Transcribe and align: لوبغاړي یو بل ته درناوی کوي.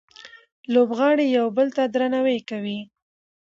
لوبغاړي 0.73 1.25
یو 1.37 1.47
بل 1.57 1.67
ته 1.75 1.83
درناوی 1.93 2.39
کوي. 2.49 2.79